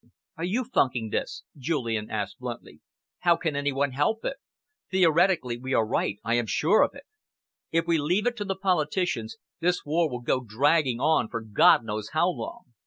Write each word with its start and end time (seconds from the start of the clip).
"Are 0.35 0.43
you 0.45 0.63
funking 0.63 1.11
this?" 1.11 1.43
Julian 1.55 2.09
asked 2.09 2.39
bluntly. 2.39 2.81
"How 3.19 3.35
can 3.35 3.55
any 3.55 3.71
one 3.71 3.91
help 3.91 4.25
it? 4.25 4.37
Theoretically 4.89 5.57
we 5.57 5.75
are 5.75 5.85
right 5.85 6.17
I 6.23 6.33
am 6.33 6.47
sure 6.47 6.81
of 6.81 6.95
it. 6.95 7.03
If 7.71 7.85
we 7.85 7.99
leave 7.99 8.25
it 8.25 8.35
to 8.37 8.45
the 8.45 8.57
politicians, 8.57 9.37
this 9.59 9.85
war 9.85 10.09
will 10.09 10.21
go 10.21 10.39
dragging 10.39 10.99
on 10.99 11.29
for 11.29 11.39
God 11.41 11.83
knows 11.85 12.09
how 12.13 12.29
long. 12.29 12.63